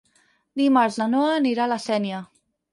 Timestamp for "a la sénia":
1.69-2.27